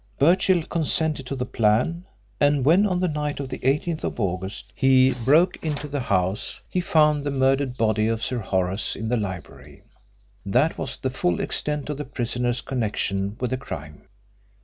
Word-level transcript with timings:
Birchill 0.17 0.63
consented 0.63 1.27
to 1.27 1.35
the 1.35 1.45
plan, 1.45 2.05
and 2.39 2.65
when 2.65 2.87
on 2.87 2.99
the 3.01 3.07
night 3.07 3.39
of 3.39 3.49
the 3.49 3.59
18th 3.59 4.19
August 4.19 4.73
he 4.73 5.13
broke 5.13 5.63
into 5.63 5.87
the 5.87 5.99
house 5.99 6.59
he 6.67 6.81
found 6.81 7.23
the 7.23 7.29
murdered 7.29 7.77
body 7.77 8.07
of 8.07 8.23
Sir 8.23 8.39
Horace 8.39 8.95
in 8.95 9.09
the 9.09 9.17
library. 9.17 9.83
That 10.43 10.75
was 10.75 10.97
the 10.97 11.11
full 11.11 11.39
extent 11.39 11.87
of 11.91 11.97
the 11.97 12.05
prisoner's 12.05 12.61
connection 12.61 13.37
with 13.39 13.51
the 13.51 13.57
crime. 13.57 14.07